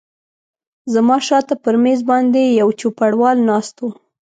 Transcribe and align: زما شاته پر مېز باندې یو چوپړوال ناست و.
زما 0.93 1.17
شاته 1.27 1.53
پر 1.63 1.75
مېز 1.83 1.99
باندې 2.09 2.41
یو 2.59 2.69
چوپړوال 2.79 3.37
ناست 3.49 3.75
و. 3.81 3.87